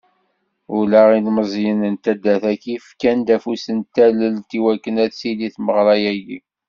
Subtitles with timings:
[0.77, 6.39] Ula ilmeẓyen n taddart-agi fkan-d afus n tallelt, i wakken ad tili tmeɣra-agi..